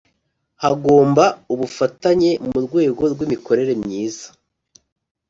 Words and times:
Hgomba 0.63 1.25
ubufatanye 1.53 2.31
mu 2.49 2.57
rwego 2.65 3.01
rw’imikorere 3.13 3.73
myiza 3.83 4.27